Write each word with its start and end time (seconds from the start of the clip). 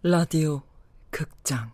라디오 0.00 0.62
극장. 1.10 1.72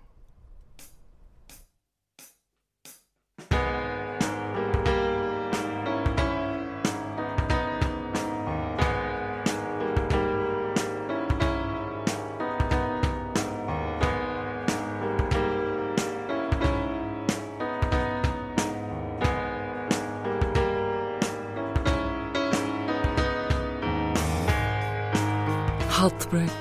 하트브레이크 25.91 26.53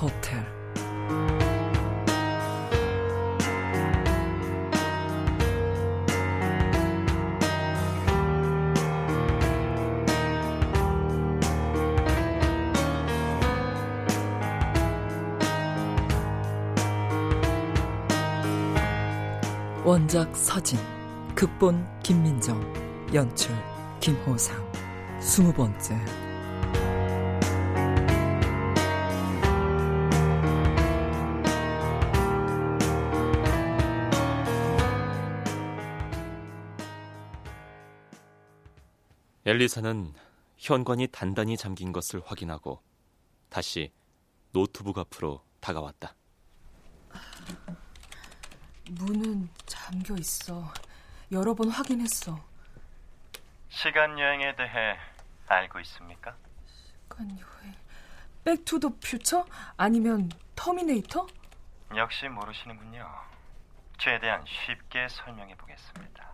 호텔 0.00 0.57
원작 19.88 20.36
서진 20.36 20.78
극본 21.34 21.82
김민정 22.02 22.60
연출 23.14 23.56
김호상 24.00 24.54
스무 25.18 25.50
번째 25.50 25.96
엘리사는 39.46 40.12
현관이 40.58 41.06
단단히 41.06 41.56
잠긴 41.56 41.92
것을 41.92 42.20
확인하고 42.26 42.82
다시 43.48 43.90
노트북 44.52 44.98
앞으로 44.98 45.40
다가왔다. 45.60 46.14
문은 48.90 49.48
잠겨 49.66 50.14
있어. 50.16 50.72
여러 51.32 51.54
번 51.54 51.70
확인했어. 51.70 52.38
시간 53.68 54.18
여행에 54.18 54.56
대해 54.56 54.96
알고 55.46 55.80
있습니까? 55.80 56.34
시간 56.66 57.28
여행. 57.38 57.74
Back 58.44 58.64
to 58.64 58.75
the 58.75 58.90
Future? 59.02 59.44
아니면 59.76 60.30
터미네이터? 60.56 61.26
역시 61.96 62.28
모르시는군요. 62.28 63.06
최대한 63.98 64.44
쉽게 64.46 65.08
설명해 65.08 65.54
보겠습니다. 65.56 66.28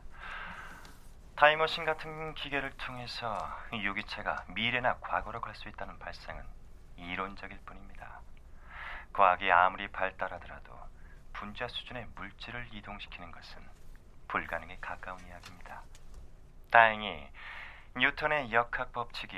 타임머신 1.36 1.84
같은 1.84 2.34
기계를 2.34 2.70
통해서 2.76 3.38
유기체가 3.72 4.44
미래나 4.54 4.98
과거로 5.00 5.40
갈 5.40 5.54
수 5.56 5.68
있다는 5.68 5.98
발상은 5.98 6.44
이론적일 6.96 7.58
뿐입니다. 7.66 8.20
과학이 9.12 9.50
아무리 9.50 9.88
발달하더라도 9.88 10.72
분자 11.34 11.68
수준의 11.68 12.06
물질을 12.14 12.68
이동시키는 12.72 13.30
것은 13.30 13.62
불가능에 14.28 14.78
가까운 14.80 15.18
이야기입니다. 15.26 15.82
다행히 16.70 17.28
뉴턴의 17.96 18.52
역학 18.52 18.92
법칙이 18.92 19.36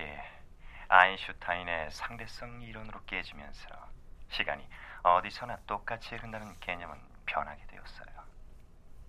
아인슈타인의 0.88 1.90
상대성 1.90 2.62
이론으로 2.62 3.02
깨지면서 3.04 3.68
시간이 4.30 4.66
어디서나 5.02 5.58
똑같이 5.66 6.14
흐른다는 6.14 6.58
개념은 6.60 6.98
변하게 7.26 7.66
되었어요. 7.66 8.06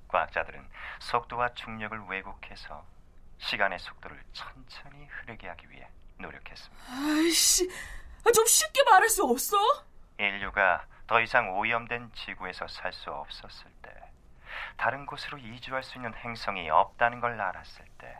과학자들은 0.07 0.67
속도와 0.99 1.53
중력을 1.53 1.97
왜곡해서 2.07 2.85
시간의 3.39 3.79
속도를 3.79 4.21
천천히 4.33 5.05
흐르게 5.05 5.47
하기 5.49 5.69
위해 5.69 5.87
노력했습니다. 6.17 6.83
아이씨, 6.89 7.69
좀 8.33 8.45
쉽게 8.45 8.83
말할 8.83 9.07
수 9.09 9.23
없어? 9.23 9.57
인류가 10.17 10.85
더 11.07 11.21
이상 11.21 11.57
오염된 11.57 12.11
지구에서 12.13 12.67
살 12.67 12.91
수 12.93 13.09
없었을 13.11 13.71
때, 13.81 13.91
다른 14.75 15.05
곳으로 15.05 15.37
이주할 15.37 15.83
수 15.83 15.97
있는 15.97 16.13
행성이 16.15 16.69
없다는 16.69 17.19
걸 17.19 17.39
알았을 17.39 17.85
때, 17.97 18.17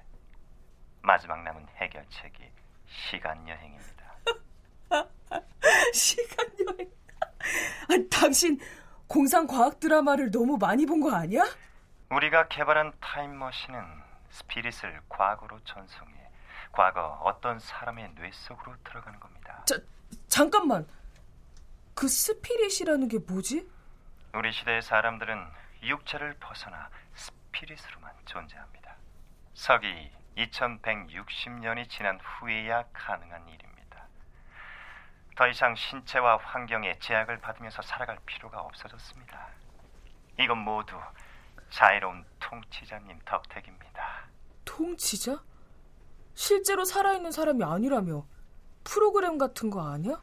마지막 1.02 1.44
남은 1.44 1.68
해결책이 1.78 2.52
시간 2.88 3.48
여행입니다. 3.48 4.14
시간 5.94 6.46
여행. 6.68 6.90
아, 7.90 7.94
당신 8.12 8.60
공상 9.08 9.48
과학 9.48 9.80
드라마를 9.80 10.32
너무 10.32 10.58
많이 10.58 10.86
본 10.86 11.02
거 11.02 11.14
아니야? 11.14 11.44
우리가 12.10 12.48
개발한 12.48 12.94
타임머신은 13.00 13.84
스피릿을 14.30 15.02
과거로 15.10 15.60
전송해 15.66 16.14
과거 16.72 17.20
어떤 17.24 17.60
사람의 17.60 18.14
뇌 18.16 18.30
속으로 18.32 18.76
들어가는 18.84 19.20
겁니다. 19.20 19.64
자, 19.66 19.76
잠깐만. 20.28 20.86
그 21.98 22.08
스피릿이라는 22.08 23.08
게 23.08 23.18
뭐지? 23.18 23.68
우리 24.36 24.54
시대의 24.54 24.84
사람들은 24.84 25.48
육체를 25.82 26.36
벗어나 26.40 26.92
스피릿으로만 27.16 28.14
존재합니다. 28.24 28.96
서기 29.56 30.12
2160년이 30.38 31.90
지난 31.90 32.20
후에야 32.20 32.84
가능한 32.94 33.48
일입니다. 33.48 34.08
더 35.36 35.48
이상 35.48 35.74
신체와 35.74 36.38
환경에 36.38 37.00
제약을 37.00 37.40
받으면서 37.42 37.82
살아갈 37.82 38.20
필요가 38.28 38.62
없어졌습니다. 38.62 39.48
이건 40.40 40.60
모두 40.60 40.96
자애로운 41.72 42.24
통치자님 42.40 43.22
덕택입니다. 43.26 44.28
통치자? 44.66 45.42
실제로 46.36 46.86
살아있는 46.86 47.32
사람이 47.32 47.64
아니라며 47.64 48.28
프로그램 48.84 49.40
같은 49.40 49.72
거 49.72 49.92
아니야? 49.92 50.22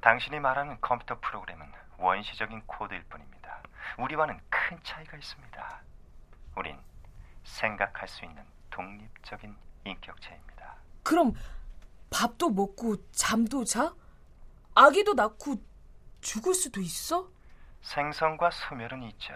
당신이 0.00 0.40
말하는 0.40 0.80
컴퓨터 0.80 1.18
프로그램은 1.20 1.70
원시적인 1.98 2.62
코드일 2.66 3.04
뿐입니다. 3.04 3.62
우리와는 3.98 4.40
큰 4.48 4.78
차이가 4.82 5.16
있습니다. 5.16 5.80
우린 6.56 6.78
생각할 7.44 8.08
수 8.08 8.24
있는 8.24 8.42
독립적인 8.70 9.56
인격체입니다. 9.84 10.76
그럼 11.02 11.34
밥도 12.10 12.50
먹고 12.50 12.96
잠도 13.12 13.64
자? 13.64 13.94
아기도 14.74 15.14
낳고 15.14 15.56
죽을 16.20 16.54
수도 16.54 16.80
있어? 16.80 17.28
생성과 17.82 18.50
소멸은 18.50 19.02
있죠. 19.02 19.34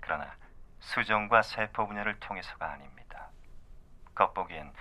그러나 0.00 0.34
수정과 0.80 1.42
세포 1.42 1.86
분열을 1.86 2.18
통해서가 2.20 2.72
아닙니다. 2.72 3.30
겉보기엔 4.14 4.72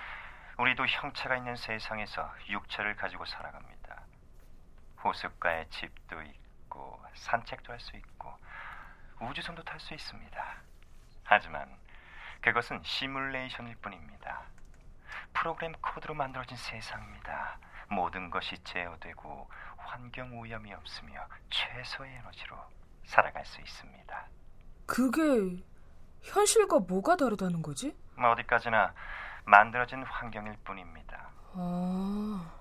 우리도 0.58 0.86
형체가 0.86 1.38
있는 1.38 1.56
세상에서 1.56 2.32
육체를 2.50 2.96
가지고 2.96 3.26
살아갑니다. 3.26 3.75
호숫가에 5.06 5.68
집도 5.70 6.22
있고 6.22 7.00
산책도 7.14 7.72
할 7.72 7.80
수 7.80 7.96
있고 7.96 8.34
우주선도 9.22 9.64
탈 9.64 9.80
수 9.80 9.94
있습니다. 9.94 10.56
하지만 11.24 11.70
그것은 12.42 12.82
시뮬레이션일 12.84 13.76
뿐입니다. 13.78 14.42
프로그램 15.34 15.74
코드로 15.82 16.14
만들어진 16.14 16.58
세상입니다. 16.58 17.58
모든 17.90 18.30
것이 18.30 18.58
제어되고 18.64 19.50
환경 19.78 20.38
오염이 20.38 20.74
없으며 20.74 21.26
최소의 21.50 22.16
에너지로 22.16 22.58
살아갈 23.06 23.46
수 23.46 23.62
있습니다. 23.62 24.28
그게 24.88 25.64
현실과 26.24 26.80
뭐가 26.80 27.16
다르다는 27.16 27.62
거지? 27.62 27.96
어디까지나 28.18 28.94
만들어진 29.46 30.04
환경일 30.04 30.58
뿐입니다. 30.64 31.30
아, 31.54 32.52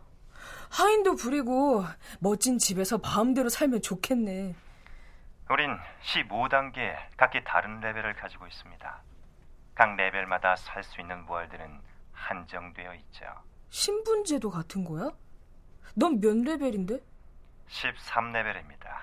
하인도 0.78 1.14
부리고 1.14 1.84
멋진 2.18 2.58
집에서 2.58 2.98
마음대로 2.98 3.48
살면 3.48 3.80
좋겠네. 3.82 4.56
우린 5.50 5.78
15단계 6.02 6.96
각기 7.16 7.44
다른 7.44 7.78
레벨을 7.80 8.14
가지고 8.16 8.46
있습니다. 8.48 9.02
각 9.76 9.94
레벨마다 9.96 10.56
살 10.56 10.82
수 10.82 11.00
있는 11.00 11.24
월드는 11.28 11.80
한정되어 12.12 12.94
있죠. 12.96 13.24
신분제도 13.70 14.50
같은 14.50 14.84
거야? 14.84 15.10
넌 15.94 16.18
몇 16.20 16.36
레벨인데? 16.36 16.98
13레벨입니다. 17.68 18.98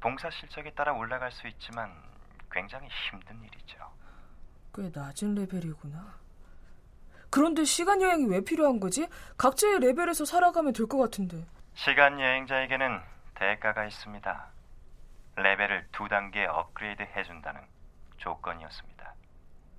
봉사 0.00 0.30
실적에 0.30 0.70
따라 0.72 0.92
올라갈 0.94 1.30
수 1.32 1.46
있지만 1.48 1.92
굉장히 2.50 2.88
힘든 3.10 3.42
일이죠. 3.42 3.76
꽤 4.74 4.90
낮은 4.94 5.34
레벨이구나. 5.34 6.18
그런데 7.34 7.64
시간 7.64 8.00
여행이 8.00 8.26
왜 8.26 8.42
필요한 8.42 8.78
거지? 8.78 9.08
각자의 9.38 9.80
레벨에서 9.80 10.24
살아가면 10.24 10.72
될 10.72 10.86
것 10.86 10.98
같은데. 10.98 11.44
시간 11.74 12.20
여행자에게는 12.20 13.00
대가가 13.34 13.84
있습니다. 13.86 14.46
레벨을 15.34 15.88
두 15.90 16.06
단계 16.06 16.46
업그레이드 16.46 17.02
해준다는 17.02 17.60
조건이었습니다. 18.18 19.14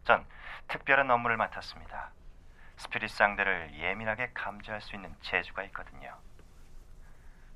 전 0.04 0.26
특별한 0.68 1.10
업무를 1.10 1.38
맡았습니다. 1.38 2.12
스피릿 2.76 3.10
상대를 3.10 3.74
예민하게 3.80 4.32
감지할 4.34 4.82
수 4.82 4.94
있는 4.98 5.16
재주가 5.22 5.64
있거든요. 5.64 6.14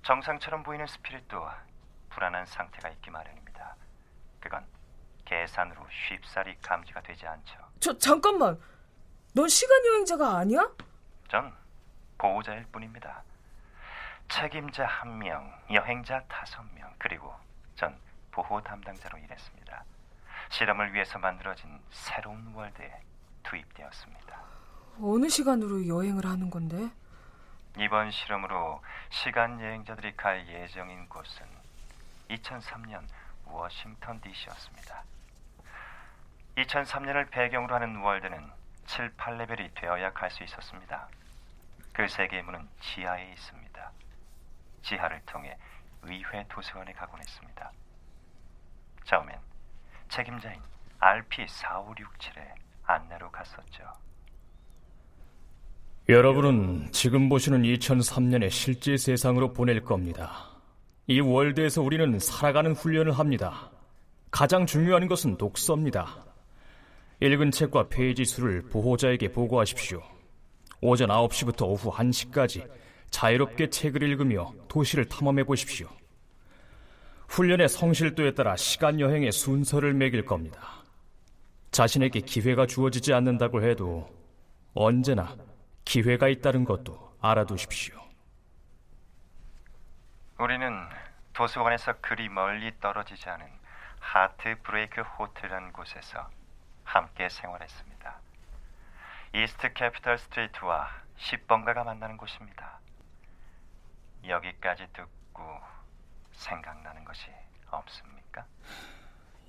정상처럼 0.03 0.63
보이는 0.63 0.87
스피릿도 0.87 1.45
불안한 2.11 2.45
상태가 2.45 2.87
있기 2.87 3.11
마련입니다. 3.11 3.75
그건 4.39 4.65
계산으로 5.25 5.85
쉽사리 5.91 6.55
감지가 6.61 7.01
되지 7.01 7.27
않죠. 7.27 7.57
저 7.81 7.97
잠깐만. 7.97 8.57
넌 9.33 9.47
시간 9.47 9.85
여행자가 9.85 10.37
아니야? 10.37 10.67
전 11.29 11.53
보호자일 12.17 12.65
뿐입니다. 12.71 13.21
책임자 14.27 14.85
한 14.85 15.17
명, 15.19 15.51
여행자 15.71 16.21
다섯 16.27 16.63
명, 16.73 16.91
그리고 16.97 17.33
전 17.75 17.95
보호 18.31 18.61
담당자로 18.61 19.17
일했습니다. 19.17 19.83
실험을 20.49 20.93
위해서 20.93 21.19
만들어진 21.19 21.79
새로운 21.91 22.53
월드에 22.53 23.01
투입되었습니다. 23.43 24.41
어느 25.01 25.29
시간으로 25.29 25.87
여행을 25.87 26.25
하는 26.25 26.49
건데? 26.49 26.89
이번 27.77 28.11
실험으로 28.11 28.81
시간 29.09 29.59
여행자들이 29.61 30.17
갈 30.17 30.47
예정인 30.47 31.07
곳은 31.07 31.45
2003년 32.29 33.03
워싱턴 33.45 34.19
DC였습니다. 34.21 35.03
2003년을 36.57 37.29
배경으로 37.29 37.75
하는 37.75 37.95
월드는 37.97 38.58
7, 38.89 39.11
8레벨이 39.17 39.69
되어야 39.75 40.11
갈 40.13 40.31
수 40.31 40.43
있었습니다. 40.43 41.07
그 41.93 42.07
세계문은 42.07 42.67
지하에 42.81 43.31
있습니다. 43.33 43.91
지하를 44.81 45.21
통해 45.25 45.55
의회 46.03 46.45
도서관에 46.49 46.91
가곤 46.93 47.19
했습니다. 47.19 47.71
처음엔 49.05 49.35
책임자인 50.09 50.59
RP4567의 50.99 52.55
안내로 52.85 53.29
갔었죠. 53.31 53.83
여러분은 56.07 56.91
지금 56.91 57.29
보시는 57.29 57.61
2003년의 57.61 58.49
실제 58.49 58.97
세상으로 58.97 59.53
보낼 59.53 59.83
겁니다. 59.83 60.49
이 61.05 61.19
월드에서 61.19 61.83
우리는 61.83 62.17
살아가는 62.17 62.73
훈련을 62.73 63.11
합니다. 63.19 63.69
가장 64.31 64.65
중요한 64.65 65.07
것은 65.07 65.37
독서입니다. 65.37 66.28
읽은 67.21 67.51
책과 67.51 67.89
페이지 67.89 68.23
수를 68.23 68.61
보호자에게 68.69 69.31
보고하십시오. 69.31 70.01
오전 70.81 71.09
9시부터 71.09 71.67
오후 71.67 71.91
1시까지 71.91 72.69
자유롭게 73.09 73.69
책을 73.69 74.03
읽으며 74.03 74.53
도시를 74.69 75.05
탐험해 75.05 75.43
보십시오. 75.43 75.89
훈련의 77.27 77.67
성실도에 77.67 78.33
따라 78.33 78.55
시간 78.55 78.99
여행의 78.99 79.31
순서를 79.33 79.93
매길 79.93 80.25
겁니다. 80.25 80.61
자신에게 81.71 82.21
기회가 82.21 82.65
주어지지 82.65 83.13
않는다고 83.13 83.61
해도 83.63 84.09
언제나 84.73 85.35
기회가 85.83 86.29
있다는 86.29 86.63
것도 86.63 87.17
알아두십시오. 87.19 87.99
우리는 90.39 90.87
도서관에서 91.33 91.95
그리 91.99 92.29
멀리 92.29 92.71
떨어지지 92.79 93.29
않은 93.29 93.45
하트 93.99 94.55
브레이크 94.63 95.01
호텔이라는 95.01 95.73
곳에서 95.73 96.29
함께 96.89 97.29
생활했습니다. 97.29 98.19
이스트 99.35 99.73
캐피털 99.73 100.17
스트리트와 100.17 100.89
10번가가 101.19 101.85
만나는 101.85 102.17
곳입니다. 102.17 102.79
여기까지 104.27 104.87
듣고 104.93 105.43
생각나는 106.31 107.05
것이 107.05 107.27
없습니까? 107.69 108.43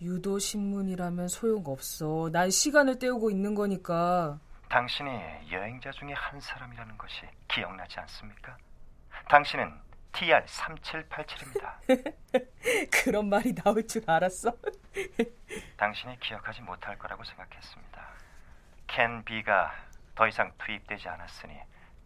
유도 0.02 0.38
신문이라면 0.38 1.28
소용없어. 1.28 2.28
난 2.30 2.50
시간을 2.50 2.98
때우고 2.98 3.30
있는 3.30 3.54
거니까. 3.54 4.38
당신이 4.68 5.08
여행자 5.50 5.92
중에 5.92 6.12
한 6.12 6.38
사람이라는 6.40 6.98
것이 6.98 7.22
기억나지 7.48 7.98
않습니까? 8.00 8.56
당신은 9.30 9.80
TR3787입니다. 10.12 11.74
그런 12.90 13.28
말이 13.28 13.54
나올 13.54 13.86
줄 13.86 14.02
알았어. 14.08 14.52
당신이 15.76 16.18
기억하지 16.20 16.62
못할 16.62 16.98
거라고 16.98 17.24
생각했습니다. 17.24 18.08
켄 18.86 19.24
B가 19.24 19.74
더 20.14 20.26
이상 20.28 20.52
투입되지 20.58 21.08
않았으니 21.08 21.58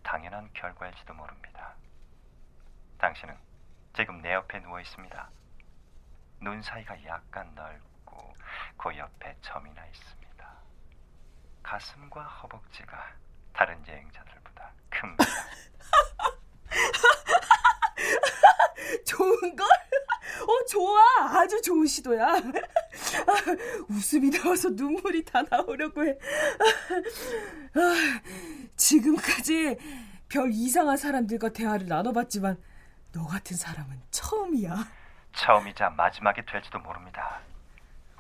당연한 0.03 0.51
결과일지도 0.53 1.15
모릅니다. 1.15 1.75
당신은 2.99 3.35
지금 3.95 4.21
내 4.23 4.33
옆에 4.35 4.61
누워 4.61 4.81
있습니다. 4.81 5.31
눈 6.41 6.63
사이가 6.63 7.05
약간 7.05 7.55
넓고 7.55 8.35
그 8.77 8.97
옆에 8.97 9.37
점이 9.41 9.73
나 9.73 9.85
있습니다. 9.87 10.25
가슴과 11.63 12.23
허벅지가 12.23 13.13
다른 13.53 13.87
여행자들보다 13.87 14.73
큽니다. 14.91 15.25
좋은 19.07 19.57
걸? 19.57 19.67
어, 20.43 20.65
좋아. 20.69 21.01
아주 21.39 21.61
좋은 21.63 21.87
시도야. 21.87 22.35
웃음이 23.89 24.31
나와서 24.31 24.69
눈물이 24.71 25.25
다 25.25 25.43
나오려고 25.49 26.07
해. 26.07 26.17
지금까지 28.77 29.79
별 30.29 30.51
이상한 30.51 30.97
사람들과 30.97 31.51
대화를 31.51 31.87
나눠봤지만 31.87 32.61
너 33.13 33.27
같은 33.27 33.57
사람은 33.57 34.01
처음이야. 34.11 34.87
처음이자 35.35 35.91
마지막이 35.91 36.43
될지도 36.47 36.79
모릅니다. 36.79 37.41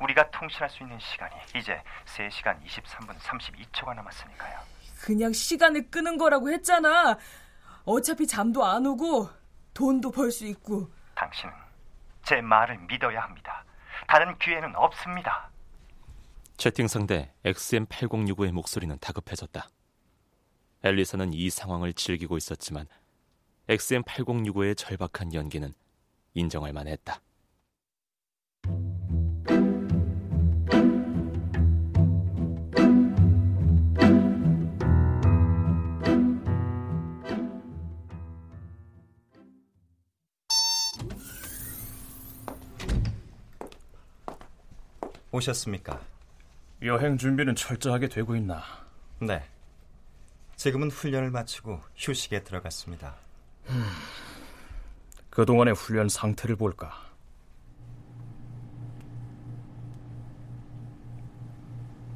우리가 0.00 0.31
통신할 0.31 0.69
수 0.70 0.82
있는 0.82 0.99
시간이 0.99 1.34
이제 1.56 1.81
3시간 2.06 2.62
23분 2.64 3.17
32초가 3.19 3.94
남았으니까요. 3.94 4.58
그냥 5.02 5.32
시간을 5.32 5.90
끄는 5.90 6.19
거라고 6.19 6.50
했잖아. 6.50 7.19
어차피 7.84 8.26
잠도 8.26 8.64
안 8.64 8.87
오고 8.87 9.28
돈도 9.74 10.10
벌 10.10 10.30
수 10.30 10.46
있고. 10.46 10.90
당신은 11.14 11.52
제 12.24 12.40
말을 12.40 12.78
믿어야 12.86 13.22
합니다. 13.22 13.64
다른 14.06 14.36
기회는 14.38 14.74
없습니다. 14.76 15.50
채팅 16.56 16.86
상대 16.88 17.32
XM8065의 17.44 18.52
목소리는 18.52 18.96
다급해졌다. 19.00 19.69
엘리사는 20.84 21.32
이 21.32 21.50
상황을 21.50 21.93
즐기고 21.93 22.36
있었지만 22.36 22.86
XM8065의 23.69 24.76
절박한 24.76 25.34
연기는 25.34 25.72
인정할 26.34 26.72
만했다. 26.72 27.20
오셨습니까? 45.34 46.00
여행 46.82 47.19
준비는 47.19 47.56
철저하게 47.56 48.08
되고 48.08 48.36
있나? 48.36 48.62
네. 49.20 49.43
지금은 50.55 50.91
훈련을 50.91 51.31
마치고 51.31 51.81
휴식에 51.96 52.44
들어갔습니다. 52.44 53.17
그동안의 55.31 55.74
훈련 55.74 56.08
상태를 56.08 56.55
볼까? 56.55 56.93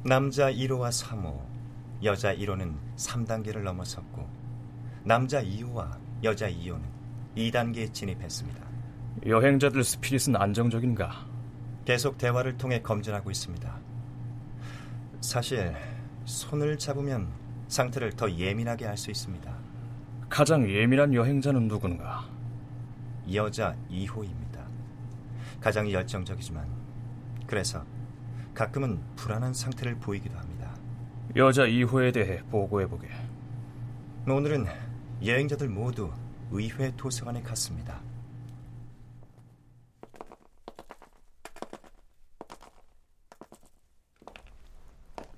남자 0.05 0.49
1호와 0.49 0.89
3호, 0.89 1.37
여자 2.03 2.33
1호는 2.33 2.73
3단계를 2.95 3.63
넘어섰고 3.63 4.29
남자 5.03 5.43
2호와 5.43 5.99
여자 6.23 6.49
2호는 6.49 6.83
2단계에 7.35 7.93
진입했습니다. 7.93 8.65
여행자들 9.25 9.83
스피릿은 9.83 10.37
안정적인가? 10.37 11.28
계속 11.89 12.19
대화를 12.19 12.55
통해 12.55 12.83
검증하고 12.83 13.31
있습니다. 13.31 13.75
사실 15.21 15.75
손을 16.23 16.77
잡으면 16.77 17.29
상태를 17.67 18.11
더 18.11 18.29
예민하게 18.29 18.85
할 18.85 18.95
수 18.95 19.09
있습니다. 19.09 19.51
가장 20.29 20.69
예민한 20.69 21.15
여행자는 21.15 21.67
누군가? 21.67 22.29
여자 23.33 23.75
2호입니다. 23.89 24.63
가장 25.59 25.91
열정적이지만 25.91 26.67
그래서 27.47 27.83
가끔은 28.53 29.01
불안한 29.15 29.55
상태를 29.55 29.95
보이기도 29.95 30.37
합니다. 30.37 30.71
여자 31.37 31.63
2호에 31.63 32.13
대해 32.13 32.43
보고해보게. 32.51 33.07
오늘은 34.27 34.67
여행자들 35.25 35.67
모두 35.69 36.11
의회 36.51 36.95
도서관에 36.95 37.41
갔습니다. 37.41 37.99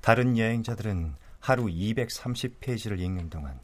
다른 0.02 0.36
여행자들은 0.36 1.16
하루 1.40 1.66
230페이지를 1.66 3.00
읽는 3.00 3.30
동안 3.30 3.60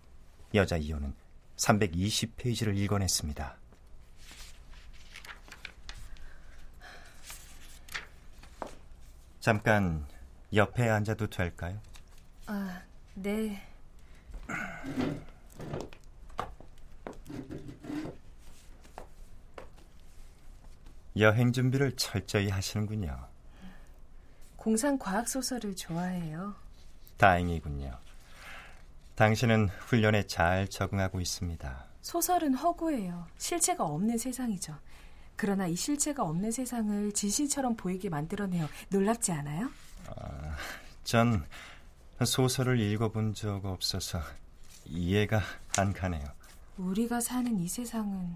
여자 0.54 0.78
이호는 0.78 1.14
320페이지를 1.58 2.78
읽어냈습니다. 2.78 3.58
잠깐 9.40 10.06
옆에 10.54 10.88
앉아도 10.90 11.28
될까요? 11.28 11.80
아, 12.46 12.82
네. 13.16 13.62
여행 21.18 21.52
준비를 21.52 21.94
철저히 21.96 22.50
하시는군요. 22.50 23.28
공상 24.68 24.98
과학 25.00 25.30
소설을 25.30 25.78
좋아해요. 25.78 26.54
다행이군요. 27.16 27.98
당신은 29.16 29.70
훈련에 29.70 30.28
잘 30.28 30.68
적응하고 30.68 31.22
있습니다. 31.22 31.86
소설은 32.02 32.54
허구예요. 32.54 33.28
실체가 33.38 33.86
없는 33.86 34.18
세상이죠. 34.18 34.76
그러나 35.38 35.68
이 35.68 35.76
실체가 35.78 36.24
없는 36.24 36.52
세상을 36.52 37.14
진실처럼 37.14 37.78
보이게 37.78 38.10
만들어내요. 38.10 38.68
놀랍지 38.90 39.32
않아요? 39.32 39.72
아, 40.08 40.58
전 41.06 41.46
소설을 42.22 42.78
읽어본 42.78 43.36
적 43.36 43.64
없어서 43.64 44.20
이해가 44.84 45.40
안 45.78 45.94
가네요. 45.94 46.26
우리가 46.78 47.22
사는 47.22 47.58
이 47.58 47.70
세상은 47.70 48.36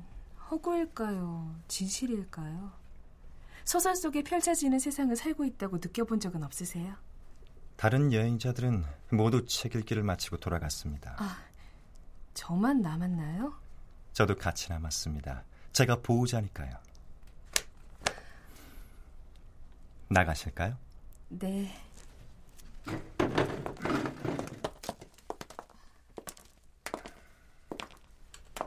허구일까요? 0.50 1.54
진실일까요? 1.68 2.81
소설 3.66 3.96
속에 3.96 4.24
펼쳐지는 4.24 4.80
세상을 4.80 5.16
살고 5.16 5.46
있다고 5.46 5.78
느껴본 5.78 6.20
적은 6.20 6.44
없으세요? 6.44 6.96
다른 7.76 8.14
여행자들은 8.14 8.86
모두 9.12 9.46
책 9.46 9.76
읽기를 9.76 10.04
마치고 10.04 10.38
돌아갔습니다. 10.38 11.16
아, 11.18 11.38
저만 12.34 12.82
남았나요? 12.82 13.54
저도 14.14 14.36
같이 14.36 14.70
남았습니다. 14.70 15.44
제가 15.74 16.02
보호자니까요. 16.02 16.72
나가실까요? 20.10 20.78
네. 21.30 21.74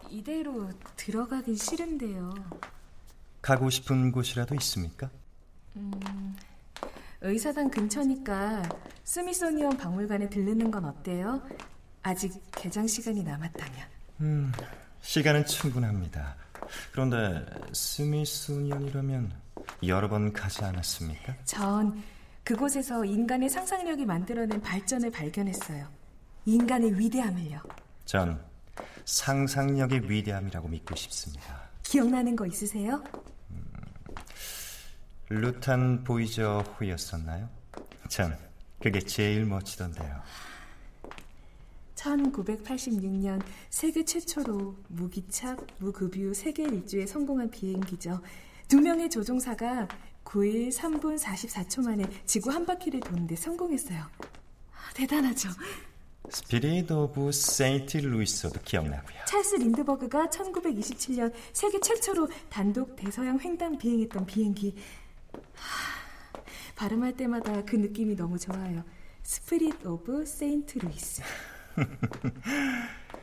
이대로 0.08 0.70
들어가긴 0.96 1.56
싫은데요. 1.56 2.34
가고 3.44 3.68
싶은 3.68 4.10
곳이라도 4.10 4.54
있습니까? 4.54 5.10
음, 5.76 6.34
의사당 7.20 7.70
근처니까 7.70 8.62
스미소니언 9.04 9.76
박물관에 9.76 10.30
들르는 10.30 10.70
건 10.70 10.86
어때요? 10.86 11.42
아직 12.02 12.32
개장 12.52 12.86
시간이 12.86 13.22
남았다면. 13.22 13.86
음, 14.22 14.52
시간은 15.02 15.44
충분합니다. 15.44 16.36
그런데 16.92 17.44
스미소니언이라면 17.74 19.30
여러 19.88 20.08
번 20.08 20.32
가지 20.32 20.64
않았습니까? 20.64 21.36
전 21.44 22.02
그곳에서 22.44 23.04
인간의 23.04 23.50
상상력이 23.50 24.06
만들어낸 24.06 24.58
발전을 24.62 25.10
발견했어요. 25.10 25.86
인간의 26.46 26.98
위대함을요. 26.98 27.60
전 28.06 28.42
상상력의 29.04 30.10
위대함이라고 30.10 30.66
믿고 30.68 30.94
싶습니다. 30.96 31.64
기억나는 31.82 32.34
거 32.34 32.46
있으세요? 32.46 33.04
음, 35.30 35.40
루탄 35.40 36.04
보이저 36.04 36.64
호였었나요? 36.78 37.48
전 38.08 38.36
그게 38.80 39.00
제일 39.00 39.46
멋지던데요. 39.46 40.22
1986년 41.94 43.40
세계 43.70 44.04
최초로 44.04 44.76
무기착, 44.88 45.66
무급유 45.78 46.34
세계 46.34 46.64
일주에 46.64 47.06
성공한 47.06 47.50
비행기죠. 47.50 48.20
두 48.68 48.80
명의 48.80 49.08
조종사가 49.08 49.88
9일 50.24 50.70
3분 50.70 51.18
44초 51.18 51.84
만에 51.84 52.04
지구 52.26 52.50
한 52.50 52.66
바퀴를 52.66 53.00
도는데 53.00 53.36
성공했어요. 53.36 54.04
대단하죠. 54.94 55.48
스피릿 56.30 56.90
오브 56.90 57.32
세인트 57.32 57.98
루이스도 57.98 58.60
기억나고요. 58.64 59.24
찰스 59.26 59.56
린드버그가 59.56 60.26
1927년 60.28 61.32
세계 61.52 61.78
최초로 61.80 62.28
단독 62.48 62.96
대서양 62.96 63.38
횡단 63.38 63.78
비행했던 63.78 64.24
비행기. 64.26 64.74
하, 65.54 66.42
발음할 66.76 67.16
때마다 67.16 67.62
그 67.64 67.76
느낌이 67.76 68.16
너무 68.16 68.38
좋아요. 68.38 68.84
스피릿 69.22 69.86
오브 69.86 70.26
세인트 70.26 70.78
루이스. 70.80 71.22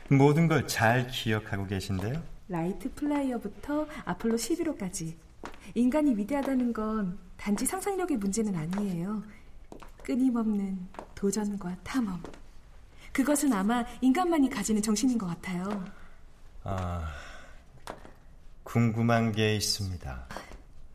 모든 0.10 0.48
걸 0.48 0.68
잘 0.68 1.08
기억하고 1.08 1.66
계신데요? 1.68 2.22
라이트 2.48 2.94
플라이어부터 2.94 3.88
아폴로 4.06 4.36
11호까지. 4.36 5.14
인간이 5.74 6.16
위대하다는 6.16 6.74
건 6.74 7.18
단지 7.38 7.66
상상력의 7.66 8.18
문제는 8.18 8.56
아니에요. 8.56 9.24
끊임없는 10.04 10.88
도전과 11.16 11.78
탐험. 11.84 12.22
그것은 13.14 13.54
아마 13.54 13.86
인간만이 14.02 14.50
가지는 14.50 14.82
정신인 14.82 15.18
것 15.18 15.28
같아요. 15.28 15.86
아, 16.64 17.10
궁금한 18.64 19.32
게 19.32 19.56
있습니다. 19.56 20.28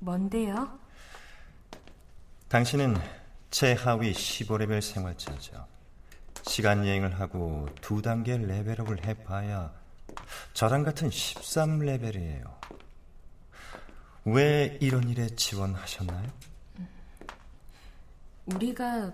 뭔데요? 0.01 0.79
당신은 2.49 2.97
최하위 3.50 4.12
15레벨 4.12 4.81
생활자죠. 4.81 5.67
시간 6.47 6.87
여행을 6.87 7.19
하고 7.19 7.69
두 7.81 8.00
단계 8.03 8.37
레벨업을 8.38 9.05
해봐야 9.05 9.73
저랑 10.55 10.85
같은 10.85 11.09
13레벨이에요. 11.11 12.45
왜 14.26 14.79
이런 14.81 15.09
일에 15.09 15.29
지원하셨나요? 15.29 16.29
우리가 18.47 19.12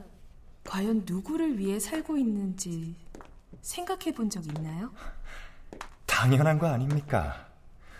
과연 0.65 1.03
누구를 1.07 1.59
위해 1.59 1.79
살고 1.81 2.17
있는지 2.19 2.95
생각해 3.62 4.12
본 4.15 4.29
적 4.29 4.45
있나요? 4.47 4.93
당연한 6.07 6.59
거 6.59 6.67
아닙니까? 6.69 7.47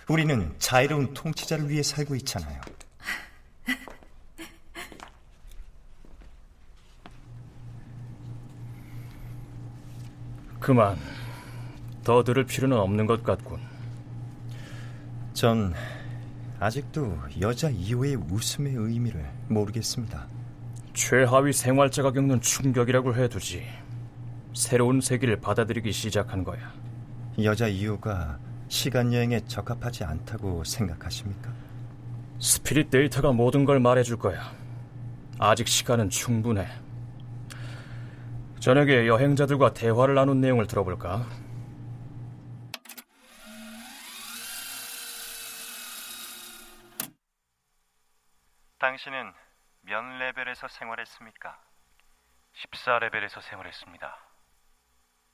우리는 0.09 0.55
자유로운 0.59 1.15
통치자를 1.15 1.69
위해 1.71 1.83
살고 1.83 2.15
있잖아요. 2.17 2.61
그만. 10.63 10.97
더 12.05 12.23
들을 12.23 12.45
필요는 12.45 12.79
없는 12.79 13.07
것 13.07 13.23
같군. 13.25 13.61
전 15.35 15.75
아직도 16.61 17.19
여자 17.41 17.69
2호의 17.69 18.31
웃음의 18.31 18.75
의미를 18.75 19.29
모르겠습니다. 19.49 20.27
최하위 20.95 21.53
생활자가 21.53 22.13
겪는 22.13 22.41
충격이라고 22.41 23.15
해두지. 23.17 23.67
새로운 24.55 25.01
세계를 25.01 25.41
받아들이기 25.41 25.91
시작한 25.91 26.45
거야. 26.45 26.73
여자 27.43 27.69
2호가 27.69 28.37
시간 28.69 29.13
여행에 29.13 29.41
적합하지 29.47 30.05
않다고 30.05 30.63
생각하십니까? 30.65 31.53
스피릿 32.39 32.91
데이터가 32.91 33.33
모든 33.33 33.65
걸 33.65 33.81
말해줄 33.81 34.19
거야. 34.19 34.53
아직 35.39 35.67
시간은 35.67 36.09
충분해. 36.11 36.82
저녁에 38.63 39.09
여행자들과 39.09 39.75
대화를 39.75 40.15
나눈 40.15 40.41
내용을 40.41 40.69
들어볼까? 40.69 41.27
당신은 48.79 49.33
몇 49.81 50.01
레벨에서 50.05 50.69
생활했습니까? 50.69 51.61
14레벨에서 52.55 53.43
생활했습니다. 53.43 54.17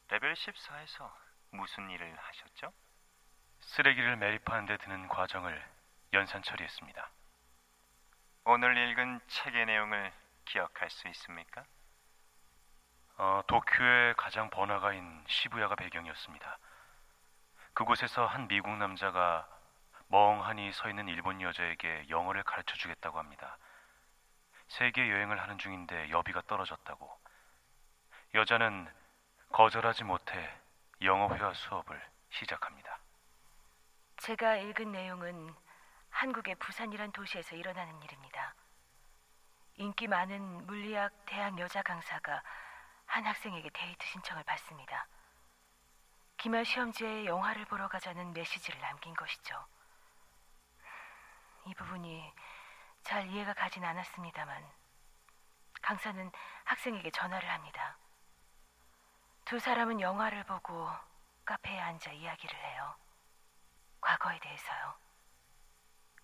레벨 0.09 0.33
14에서 0.33 1.11
무슨 1.51 1.91
일을 1.91 2.17
하셨죠? 2.17 2.73
쓰레기를 3.61 4.17
매립하는 4.17 4.65
데 4.65 4.79
드는 4.79 5.07
과정을 5.09 5.63
연산 6.15 6.41
처리했습니다. 6.43 7.11
오늘 8.47 8.75
읽은 8.89 9.21
책의 9.27 9.67
내용을 9.67 10.13
기억할 10.47 10.89
수 10.89 11.07
있습니까? 11.09 11.67
어, 13.21 13.43
도쿄의 13.49 14.15
가장 14.15 14.49
번화가인 14.49 15.25
시부야가 15.27 15.75
배경이었습니다. 15.75 16.59
그곳에서 17.75 18.25
한 18.25 18.47
미국 18.47 18.71
남자가 18.77 19.49
멍하니 20.07 20.73
서 20.73 20.89
있는 20.89 21.09
일본 21.09 21.43
여자에게 21.43 22.07
영어를 22.11 22.45
가르쳐 22.45 22.77
주겠다고 22.77 23.19
합니다. 23.19 23.59
세계 24.69 25.11
여행을 25.11 25.43
하는 25.43 25.59
중인데 25.59 26.11
여비가 26.11 26.43
떨어졌다고. 26.43 27.11
여자는 28.35 28.89
거절하지 29.51 30.05
못해 30.05 30.49
영어 31.03 31.35
회화 31.35 31.53
수업을 31.55 32.01
시작합니다. 32.31 33.01
제가 34.19 34.57
읽은 34.57 34.93
내용은 34.93 35.53
한국의 36.11 36.55
부산이란 36.57 37.11
도시에서 37.11 37.57
일어나는 37.57 38.01
일입니다. 38.01 38.55
인기 39.75 40.07
많은 40.07 40.67
물리학 40.67 41.13
대학 41.27 41.59
여자 41.59 41.83
강사가 41.83 42.43
한 43.09 43.27
학생에게 43.27 43.71
데이트 43.71 44.07
신청을 44.07 44.45
받습니다. 44.45 45.09
기말 46.37 46.65
시험지에 46.65 47.25
영화를 47.25 47.65
보러 47.65 47.89
가자는 47.89 48.33
메시지를 48.33 48.81
남긴 48.81 49.15
것이죠. 49.15 49.67
이 51.67 51.75
부분이 51.75 52.33
잘 53.03 53.27
이해가 53.27 53.55
가진 53.55 53.85
않았습니다만 53.85 54.65
강사는 55.83 56.31
학생에게 56.65 57.11
전화를 57.11 57.49
합니다. 57.51 57.97
두 59.47 59.59
사람은 59.59 60.01
영화를 60.01 60.45
보고 60.45 60.89
카페에 61.45 61.81
앉아 61.81 62.13
이야기를 62.13 62.57
해요. 62.57 62.95
과거에 64.01 64.39
대해서요. 64.39 64.95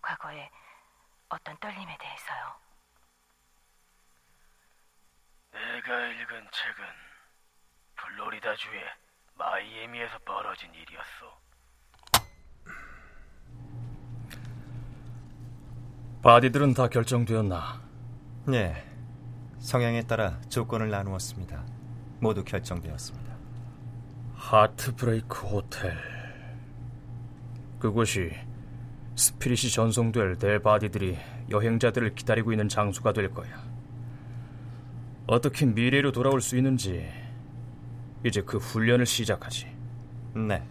과거에 0.03 0.51
어떤 1.31 1.57
떨림에 1.57 1.97
대해서요. 1.97 2.57
내가 5.55 6.07
읽은 6.09 6.49
책은 6.51 6.85
플로리다주의 7.95 8.83
마이애미에서 9.37 10.19
벌어진 10.25 10.69
일이었어. 10.75 11.45
바디들은 16.23 16.75
다 16.75 16.89
결정되었나? 16.89 17.81
네. 18.49 18.85
성향에 19.61 20.03
따라 20.03 20.41
조건을 20.49 20.91
나누었습니다. 20.91 21.65
모두 22.19 22.43
결정되었습니다. 22.43 23.35
하트브레이크 24.35 25.47
호텔. 25.47 25.97
그곳이 27.79 28.33
스피릿이 29.15 29.71
전송될 29.71 30.39
대바디들이 30.39 31.17
여행자들을 31.51 32.15
기다리고 32.17 32.53
있는 32.53 32.69
장소가 32.69 33.13
될 33.13 33.31
거야. 33.33 33.74
어떻게 35.27 35.65
미래로 35.65 36.13
돌아올 36.13 36.41
수 36.43 36.57
있는지 36.57 37.09
이제 38.25 38.43
그 38.43 38.59
훈련을 38.59 39.07
시작하지. 39.07 39.67
네. 40.35 40.63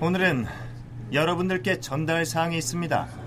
오늘은 0.00 0.46
여러분들께 1.12 1.78
전달 1.78 2.26
사항이 2.26 2.58
있습니다. 2.58 3.21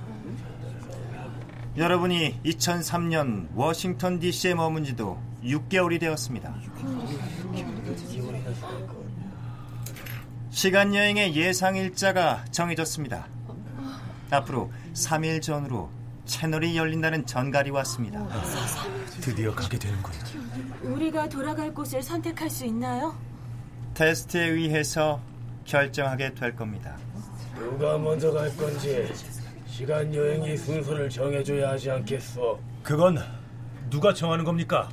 여러분이 1.77 2.39
2003년 2.45 3.49
워싱턴 3.53 4.19
DC에 4.19 4.53
머문 4.53 4.85
지도 4.85 5.19
6개월이 5.43 5.99
되었습니다. 5.99 6.55
시간 10.51 10.95
여행의 10.95 11.35
예상 11.35 11.75
일자가 11.75 12.45
정해졌습니다. 12.51 13.27
앞으로 14.31 14.71
3일 14.93 15.41
전으로 15.41 15.89
채널이 16.25 16.77
열린다는 16.77 17.25
전갈이 17.25 17.71
왔습니다. 17.71 18.25
드디어 19.19 19.53
가게 19.53 19.77
되는군. 19.77 20.13
우리가 20.81 21.27
돌아갈 21.27 21.73
곳을 21.73 22.01
선택할 22.01 22.49
수 22.49 22.65
있나요? 22.65 23.15
테스트에 23.95 24.45
의해서 24.45 25.21
결정하게 25.65 26.33
될 26.35 26.55
겁니다. 26.55 26.95
누가 27.55 27.97
먼저 27.97 28.31
갈 28.31 28.55
건지 28.55 29.07
시간 29.75 30.15
여행의 30.15 30.55
순서를 30.55 31.09
정해줘야 31.09 31.71
하지 31.71 31.91
않겠어. 31.91 32.57
그건 32.81 33.17
누가 33.89 34.13
정하는 34.13 34.45
겁니까? 34.45 34.87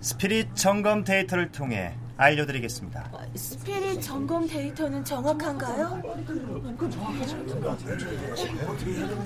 spirit 0.00 0.56
점검 0.56 1.04
데이터를 1.04 1.52
통해 1.52 1.94
알려드리겠습니다. 2.16 3.08
spirit 3.36 4.02
점검 4.02 4.48
데이터는 4.48 5.04
정확한가요? 5.04 6.02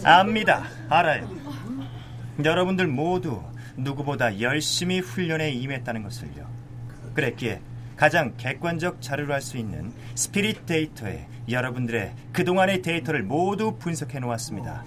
압니다. 0.04 0.64
알아요. 0.90 1.30
여러분들 2.44 2.88
모두 2.88 3.42
누구보다 3.74 4.38
열심히 4.38 5.00
훈련에 5.00 5.50
임했다는 5.50 6.02
것을요. 6.02 6.46
그랬기에 7.14 7.62
가장 7.98 8.32
객관적 8.36 9.02
자료로 9.02 9.34
할 9.34 9.42
수 9.42 9.56
있는 9.58 9.92
스피릿 10.14 10.66
데이터에 10.66 11.26
여러분들의 11.48 12.14
그동안의 12.32 12.82
데이터를 12.82 13.22
모두 13.24 13.76
분석해 13.78 14.20
놓았습니다. 14.20 14.84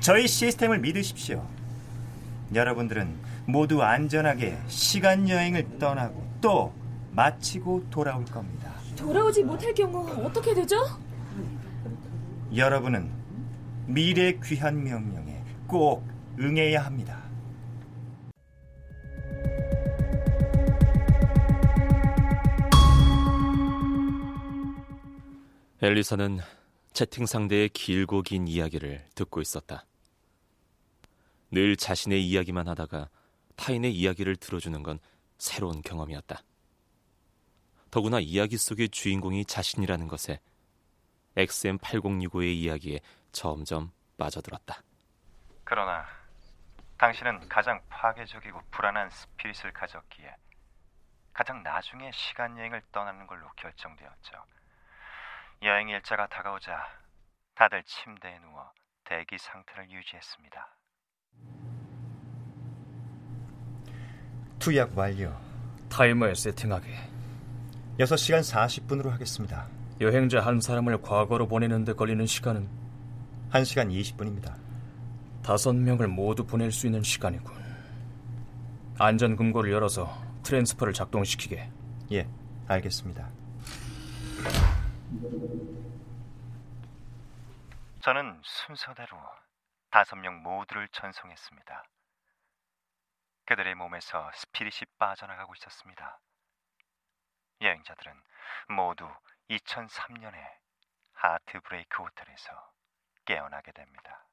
저희 0.00 0.28
시스템을 0.28 0.78
믿으십시오. 0.80 1.46
여러분들은 2.54 3.08
모두 3.46 3.82
안전하게 3.82 4.58
시간 4.68 5.28
여행을 5.28 5.78
떠나고 5.78 6.26
또 6.40 6.74
마치고 7.12 7.86
돌아올 7.90 8.24
겁니다. 8.26 8.70
돌아오지 8.96 9.42
못할 9.42 9.72
경우 9.72 10.06
어떻게 10.24 10.54
되죠? 10.54 10.76
여러분은 12.54 13.10
미래 13.86 14.38
귀한 14.44 14.82
명령에 14.84 15.40
꼭 15.66 16.06
응해야 16.38 16.84
합니다. 16.84 17.18
엘리사는 25.82 26.40
채팅 26.94 27.26
상대의 27.26 27.68
길고 27.68 28.22
긴 28.22 28.48
이야기를 28.48 29.04
듣고 29.14 29.42
있었다. 29.42 29.84
늘 31.50 31.76
자신의 31.76 32.26
이야기만 32.26 32.66
하다가 32.66 33.10
타인의 33.56 33.94
이야기를 33.94 34.36
들어주는 34.36 34.82
건 34.82 34.98
새로운 35.36 35.82
경험이었다. 35.82 36.40
더구나 37.90 38.20
이야기 38.20 38.56
속의 38.56 38.88
주인공이 38.88 39.44
자신이라는 39.44 40.08
것에 40.08 40.40
XM8065의 41.36 42.54
이야기에 42.54 43.00
점점 43.32 43.92
빠져들었다. 44.16 44.82
그러나 45.62 46.06
당신은 46.96 47.50
가장 47.50 47.82
파괴적이고 47.90 48.62
불안한 48.70 49.10
스피릿을 49.10 49.74
가졌기에 49.74 50.34
가장 51.34 51.62
나중에 51.62 52.10
시간 52.14 52.56
여행을 52.56 52.80
떠나는 52.92 53.26
걸로 53.26 53.46
결정되었죠. 53.56 54.42
여행 55.62 55.88
일자가 55.88 56.26
다가오자 56.28 56.76
다들 57.54 57.82
침대에 57.84 58.38
누워 58.40 58.70
대기 59.04 59.38
상태를 59.38 59.90
유지했습니다. 59.90 60.68
투약 64.58 64.96
완료. 64.98 65.32
타이머에 65.88 66.34
세팅하게. 66.34 66.88
6시간 67.98 68.40
40분으로 68.40 69.10
하겠습니다. 69.10 69.68
여행자 70.00 70.40
한 70.40 70.60
사람을 70.60 71.00
과거로 71.00 71.46
보내는데 71.46 71.94
걸리는 71.94 72.26
시간은 72.26 72.68
1시간 73.50 73.90
20분입니다. 73.90 74.54
다섯 75.42 75.72
명을 75.72 76.08
모두 76.08 76.44
보낼 76.44 76.72
수 76.72 76.86
있는 76.86 77.02
시간이군. 77.02 77.54
안전 78.98 79.36
금고를 79.36 79.72
열어서 79.72 80.12
transfer를 80.42 80.92
작동시키게. 80.92 81.70
예, 82.12 82.28
알겠습니다. 82.66 83.30
저는 88.02 88.40
순서대로 88.44 89.16
다섯 89.90 90.16
명 90.16 90.42
모두를 90.42 90.88
전송했습니다. 90.88 91.84
그들의 93.46 93.74
몸에서 93.76 94.30
spirit이 94.34 94.84
빠져나가고 94.98 95.54
있었습니다. 95.54 96.20
여행자들은 97.60 98.22
모두 98.68 99.08
2003년에 99.50 100.36
하트 101.12 101.60
브레이크 101.60 102.02
호텔에서 102.02 102.72
깨어나게 103.24 103.72
됩니다. 103.72 104.25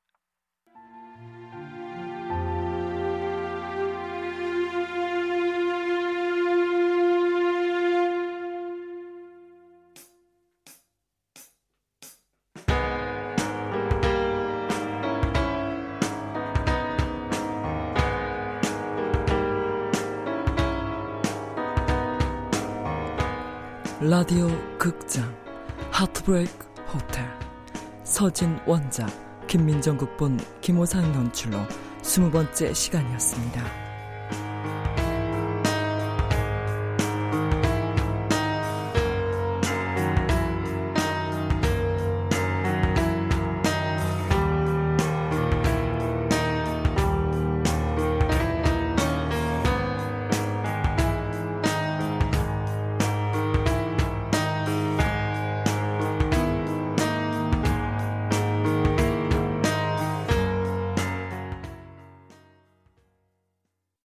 라디오 24.05 24.49
극장 24.77 25.33
하트브레이크 25.89 26.67
호텔 26.93 27.23
서진 28.03 28.59
원작 28.65 29.07
김민정 29.47 29.95
극본 29.95 30.41
김호상 30.59 31.15
연출로 31.15 31.57
스무 32.01 32.29
번째 32.29 32.73
시간이었습니다. 32.73 33.82